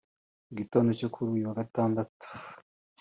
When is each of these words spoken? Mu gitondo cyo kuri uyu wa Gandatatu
Mu 0.47 0.53
gitondo 0.59 0.89
cyo 0.99 1.07
kuri 1.13 1.27
uyu 1.35 1.45
wa 1.49 1.57
Gandatatu 1.73 2.27